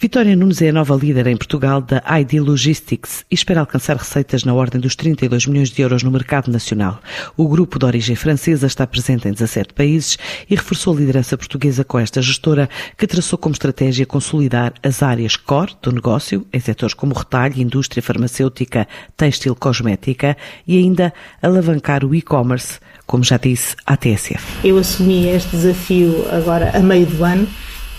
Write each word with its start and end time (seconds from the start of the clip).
Vitória 0.00 0.36
Nunes 0.36 0.62
é 0.62 0.68
a 0.68 0.72
nova 0.72 0.94
líder 0.94 1.26
em 1.26 1.36
Portugal 1.36 1.80
da 1.80 2.00
ID 2.20 2.34
Logistics 2.34 3.24
e 3.28 3.34
espera 3.34 3.58
alcançar 3.58 3.96
receitas 3.96 4.44
na 4.44 4.54
ordem 4.54 4.80
dos 4.80 4.94
32 4.94 5.46
milhões 5.46 5.70
de 5.70 5.82
euros 5.82 6.04
no 6.04 6.10
mercado 6.12 6.52
nacional. 6.52 7.00
O 7.36 7.48
grupo 7.48 7.80
de 7.80 7.84
origem 7.84 8.14
francesa 8.14 8.68
está 8.68 8.86
presente 8.86 9.26
em 9.26 9.32
17 9.32 9.74
países 9.74 10.16
e 10.48 10.54
reforçou 10.54 10.94
a 10.94 11.00
liderança 11.00 11.36
portuguesa 11.36 11.82
com 11.82 11.98
esta 11.98 12.22
gestora, 12.22 12.70
que 12.96 13.08
traçou 13.08 13.36
como 13.36 13.54
estratégia 13.54 14.06
consolidar 14.06 14.72
as 14.84 15.02
áreas 15.02 15.34
core 15.34 15.72
do 15.82 15.90
negócio 15.90 16.46
em 16.52 16.60
setores 16.60 16.94
como 16.94 17.12
retalho, 17.12 17.60
indústria 17.60 18.00
farmacêutica, 18.00 18.86
têxtil, 19.16 19.56
cosmética 19.56 20.36
e 20.64 20.78
ainda 20.78 21.12
alavancar 21.42 22.04
o 22.04 22.14
e-commerce, 22.14 22.78
como 23.04 23.24
já 23.24 23.36
disse 23.36 23.74
a 23.84 23.96
TSF. 23.96 24.64
Eu 24.64 24.78
assumi 24.78 25.26
este 25.26 25.56
desafio 25.56 26.24
agora 26.30 26.70
a 26.72 26.78
meio 26.78 27.06
do 27.06 27.24
ano 27.24 27.48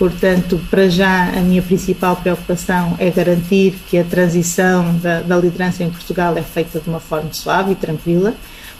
Portanto, 0.00 0.58
para 0.70 0.88
já, 0.88 1.28
a 1.28 1.42
minha 1.42 1.60
principal 1.60 2.16
preocupação 2.16 2.96
é 2.98 3.10
garantir 3.10 3.74
que 3.86 3.98
a 3.98 4.02
transição 4.02 4.96
da, 4.96 5.20
da, 5.20 5.36
liderança 5.36 5.84
em 5.84 5.90
Portugal 5.90 6.34
é 6.38 6.40
feita 6.40 6.80
de 6.80 6.88
uma 6.88 7.00
forma 7.00 7.30
suave 7.34 7.72
e 7.72 7.74
tranquila, 7.74 8.32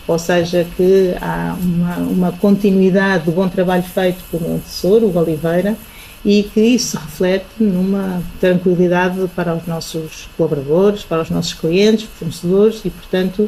ou 0.08 0.18
seja, 0.18 0.66
que 0.78 1.14
há 1.20 1.54
uma, 1.60 1.96
uma 1.96 2.32
continuidade 2.32 3.26
do 3.26 3.32
bom 3.32 3.46
trabalho 3.50 3.82
feito 3.82 4.24
pelo 4.30 4.44
meu 4.44 4.54
antecessor, 4.54 5.02
o 5.02 5.14
Oliveira, 5.14 5.76
e 6.24 6.42
que 6.42 6.60
isso 6.62 6.92
se 6.92 6.96
reflete 6.96 7.48
numa 7.58 8.22
tranquilidade 8.40 9.28
para 9.36 9.54
os 9.54 9.66
nossos 9.66 10.26
colaboradores, 10.38 11.02
para 11.02 11.20
os 11.20 11.28
nossos 11.28 11.52
clientes, 11.52 12.08
fornecedores, 12.18 12.80
e, 12.82 12.88
portanto, 12.88 13.42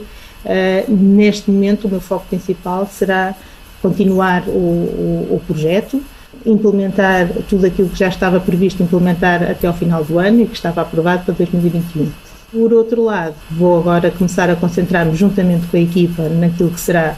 uh, 0.45 0.93
neste 0.95 1.51
momento, 1.51 1.87
o 1.87 1.91
meu 1.91 2.03
foco 2.03 2.27
principal 2.29 2.87
será 2.87 3.35
continuar 3.81 4.43
o, 4.47 4.51
o, 4.51 5.37
o 5.37 5.43
projeto 5.47 6.05
implementar 6.47 7.29
tudo 7.49 7.67
aquilo 7.67 7.89
que 7.89 7.99
já 7.99 8.09
estava 8.09 8.41
previsto 8.41 8.83
implementar 8.83 9.43
até 9.43 9.67
ao 9.67 9.75
final 9.75 10.05
do 10.05 10.19
ano 10.19 10.43
e 10.43 10.47
que 10.47 10.55
estava 10.55 10.83
aprovado 10.83 11.25
para 11.25 11.35
2021. 11.35 12.11
Por 12.53 12.71
outro 12.75 13.03
lado, 13.03 13.35
vou 13.51 13.79
agora 13.79 14.11
começar 14.11 14.51
a 14.51 14.55
concentrar-me 14.55 15.17
juntamente 15.17 15.67
com 15.69 15.77
a 15.77 15.81
equipa 15.81 16.29
naquilo 16.29 16.71
que 16.71 16.81
será 16.81 17.17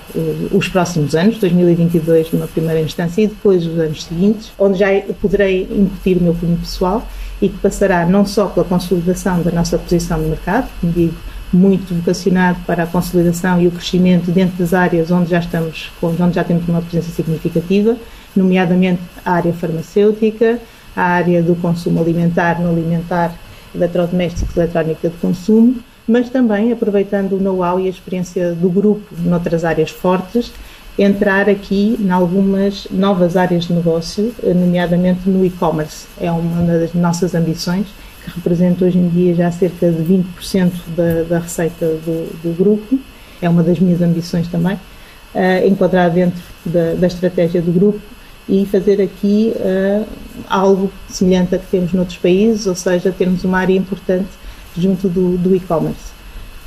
os 0.53 0.69
próximos 0.69 1.17
anos, 1.17 1.39
2022 1.39 2.31
numa 2.31 2.47
primeira 2.47 2.81
instância 2.81 3.23
e 3.23 3.27
depois 3.27 3.67
os 3.67 3.77
anos 3.77 4.05
seguintes, 4.05 4.53
onde 4.57 4.79
já 4.79 4.87
poderei 5.21 5.63
incutir 5.73 6.19
o 6.19 6.23
meu 6.23 6.35
cunho 6.35 6.57
pessoal 6.57 7.05
e 7.43 7.49
que 7.49 7.59
passará 7.59 8.07
não 8.07 8.25
só 8.25 8.47
pela 8.47 8.65
consolidação 8.65 9.43
da 9.43 9.51
nossa 9.51 9.77
posição 9.77 10.19
no 10.19 10.29
mercado, 10.29 10.69
como 10.81 10.93
digo, 10.93 11.15
muito 11.55 11.95
vocacionado 11.95 12.59
para 12.67 12.83
a 12.83 12.87
consolidação 12.87 13.61
e 13.61 13.67
o 13.67 13.71
crescimento 13.71 14.31
dentro 14.31 14.59
das 14.59 14.75
áreas 14.75 15.11
onde 15.11 15.31
já 15.31 15.39
estamos, 15.39 15.91
onde 16.03 16.35
já 16.35 16.45
temos 16.45 16.69
uma 16.69 16.83
presença 16.83 17.11
significativa, 17.11 17.97
nomeadamente 18.35 19.01
a 19.25 19.33
área 19.33 19.53
farmacêutica, 19.53 20.59
a 20.97 21.03
área 21.03 21.43
do 21.43 21.55
consumo 21.55 22.01
alimentar, 22.01 22.61
no 22.61 22.71
alimentar, 22.71 23.35
eletrodomésticos, 23.75 24.57
eletrónica 24.57 25.09
de 25.09 25.17
consumo, 25.17 25.77
mas 26.07 26.29
também 26.29 26.73
aproveitando 26.73 27.33
o 27.33 27.41
know-how 27.41 27.81
e 27.81 27.87
a 27.87 27.91
experiência 27.91 28.53
do 28.53 28.69
grupo 28.69 29.15
noutras 29.19 29.65
áreas 29.65 29.91
fortes, 29.91 30.53
entrar 30.99 31.49
aqui 31.49 31.97
em 31.99 32.11
algumas 32.11 32.87
novas 32.91 33.37
áreas 33.37 33.65
de 33.65 33.73
negócio, 33.73 34.33
nomeadamente 34.43 35.29
no 35.29 35.45
e-commerce. 35.45 36.07
É 36.21 36.31
uma 36.31 36.63
das 36.63 36.95
nossas 36.95 37.35
ambições, 37.35 37.87
que 38.25 38.31
representa 38.31 38.85
hoje 38.85 38.99
em 38.99 39.09
dia 39.09 39.35
já 39.35 39.51
cerca 39.51 39.91
de 39.91 40.03
20% 40.03 40.73
da, 40.97 41.23
da 41.29 41.39
receita 41.39 41.87
do, 41.87 42.43
do, 42.43 42.57
grupo. 42.57 42.99
É 43.41 43.49
uma 43.49 43.63
das 43.63 43.79
minhas 43.79 44.01
ambições 44.01 44.49
também, 44.49 44.77
uh, 45.35 45.67
enquadrar 45.67 46.11
dentro 46.11 46.43
da, 46.65 46.95
da 46.95 47.07
estratégia 47.07 47.61
do 47.61 47.71
grupo 47.71 48.01
e 48.49 48.67
fazer 48.67 49.01
aqui 49.03 49.53
uh, 49.57 50.07
algo 50.49 50.91
semelhante 51.09 51.55
a 51.55 51.59
que 51.59 51.67
temos 51.67 51.93
noutros 51.93 52.19
países, 52.19 52.67
ou 52.67 52.75
seja, 52.75 53.13
termos 53.13 53.45
uma 53.45 53.59
área 53.59 53.77
importante 53.77 54.29
junto 54.77 55.09
do, 55.09 55.37
do 55.37 55.55
e-commerce. 55.55 56.15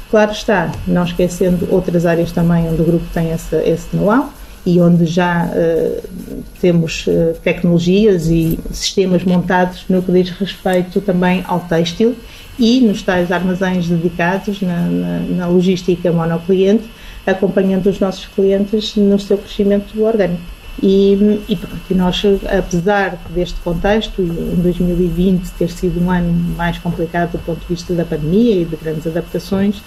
Claro 0.10 0.32
está, 0.32 0.72
não 0.88 1.04
esquecendo 1.04 1.68
outras 1.70 2.06
áreas 2.06 2.32
também 2.32 2.68
onde 2.70 2.82
o 2.82 2.86
grupo 2.86 3.06
tem 3.14 3.32
essa, 3.32 3.58
esse 3.68 3.96
know-how 3.96 4.32
e 4.68 4.82
onde 4.82 5.06
já 5.06 5.46
uh, 5.46 6.44
temos 6.60 7.08
uh, 7.08 7.34
tecnologias 7.42 8.28
e 8.28 8.60
sistemas 8.70 9.24
montados 9.24 9.86
no 9.88 10.04
que 10.04 10.12
diz 10.12 10.30
respeito 10.32 11.00
também 11.00 11.42
ao 11.48 11.62
têxtil 11.62 12.18
e 12.60 12.82
nos 12.82 13.02
tais 13.02 13.32
armazéns 13.32 13.88
dedicados 13.88 14.62
na, 14.62 14.82
na, 14.82 15.20
na 15.20 15.48
logística 15.48 16.12
monocliente, 16.12 16.84
acompanhando 17.26 17.88
os 17.88 17.98
nossos 17.98 18.26
clientes 18.26 18.94
no 18.98 19.18
seu 19.18 19.38
crescimento 19.38 20.04
orgânico. 20.04 20.44
E, 20.84 21.42
e, 21.48 21.56
pronto, 21.56 21.96
nós, 21.96 22.22
apesar 22.46 23.18
deste 23.30 23.60
contexto, 23.62 24.22
em 24.22 24.62
2020 24.62 25.50
ter 25.52 25.70
sido 25.70 26.04
um 26.04 26.12
ano 26.12 26.34
mais 26.58 26.78
complicado 26.78 27.32
do 27.32 27.40
ponto 27.40 27.62
de 27.62 27.68
vista 27.68 27.94
da 27.94 28.04
pandemia 28.04 28.64
e 28.64 28.66
de 28.66 28.76
grandes 28.76 29.08
adaptações, 29.08 29.82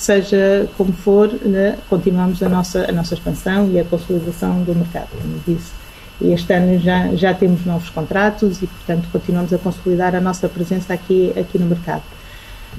seja 0.00 0.66
como 0.78 0.92
for, 0.94 1.28
né, 1.42 1.76
continuamos 1.88 2.42
a 2.42 2.48
nossa, 2.48 2.88
a 2.88 2.92
nossa 2.92 3.12
expansão 3.12 3.70
e 3.70 3.78
a 3.78 3.84
consolidação 3.84 4.62
do 4.62 4.74
mercado, 4.74 5.08
como 5.10 5.38
disse. 5.46 5.72
Este 6.22 6.52
ano 6.54 6.78
já, 6.78 7.14
já 7.14 7.34
temos 7.34 7.64
novos 7.66 7.90
contratos 7.90 8.62
e, 8.62 8.66
portanto, 8.66 9.08
continuamos 9.12 9.52
a 9.52 9.58
consolidar 9.58 10.14
a 10.14 10.20
nossa 10.20 10.48
presença 10.48 10.94
aqui, 10.94 11.32
aqui 11.38 11.58
no 11.58 11.66
mercado. 11.66 12.02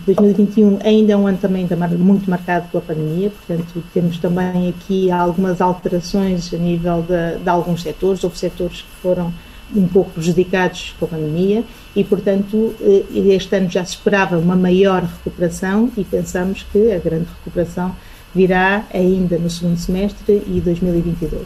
2021 0.06 0.80
ainda 0.84 1.14
é 1.14 1.18
um 1.18 1.28
ano 1.28 1.38
também 1.38 1.68
muito 1.98 2.30
marcado 2.30 2.68
pela 2.70 2.82
pandemia, 2.82 3.30
portanto 3.30 3.84
temos 3.94 4.18
também 4.18 4.70
aqui 4.70 5.12
algumas 5.12 5.62
alterações 5.62 6.52
a 6.54 6.58
nível 6.58 7.04
de, 7.04 7.44
de 7.44 7.50
alguns 7.50 7.84
setores, 7.84 8.24
houve 8.24 8.38
setores 8.38 8.82
que 8.82 9.02
foram 9.02 9.32
um 9.76 9.88
pouco 9.88 10.12
prejudicados 10.12 10.96
com 11.00 11.06
a 11.06 11.08
pandemia 11.10 11.64
e, 11.96 12.04
portanto, 12.04 12.76
eh, 12.82 13.04
este 13.14 13.56
ano 13.56 13.70
já 13.70 13.84
se 13.86 13.92
esperava 13.92 14.38
uma 14.38 14.56
maior 14.56 15.04
recuperação 15.04 15.92
e 15.98 16.04
pensamos 16.04 16.66
que 16.72 16.92
a 16.92 17.00
grande 17.00 17.28
recuperação 17.38 17.96
virá 18.34 18.86
ainda 18.94 19.38
no 19.38 19.50
segundo 19.50 19.78
semestre 19.78 20.42
e 20.48 20.62
2022. 20.62 21.44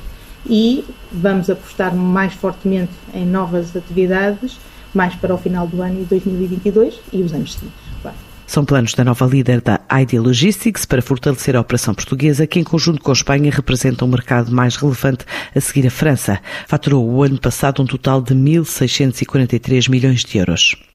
E 0.47 0.85
vamos 1.11 1.49
apostar 1.49 1.95
mais 1.95 2.33
fortemente 2.33 2.91
em 3.13 3.25
novas 3.25 3.75
atividades 3.75 4.57
mais 4.95 5.13
para 5.15 5.35
o 5.35 5.37
final 5.37 5.67
do 5.67 5.81
ano 5.81 5.95
de 5.95 6.05
2022 6.05 6.99
e 7.11 7.21
os 7.21 7.33
anos 7.33 7.53
seguintes. 7.53 7.84
São 8.47 8.63
planos 8.63 8.93
da 8.93 9.03
nova 9.03 9.25
líder 9.25 9.61
da 9.61 9.79
ID 9.91 10.13
Logistics 10.13 10.85
para 10.85 11.01
fortalecer 11.01 11.55
a 11.55 11.61
operação 11.61 11.93
portuguesa, 11.93 12.45
que 12.45 12.59
em 12.59 12.63
conjunto 12.63 13.01
com 13.01 13.11
a 13.11 13.13
Espanha 13.13 13.51
representa 13.51 14.05
um 14.05 14.07
mercado 14.07 14.51
mais 14.51 14.75
relevante 14.75 15.25
a 15.55 15.59
seguir 15.59 15.87
a 15.87 15.91
França. 15.91 16.39
Faturou 16.67 17.09
o 17.09 17.23
ano 17.23 17.39
passado 17.39 17.81
um 17.81 17.85
total 17.85 18.21
de 18.21 18.35
1.643 18.35 19.89
milhões 19.89 20.23
de 20.23 20.37
euros. 20.37 20.75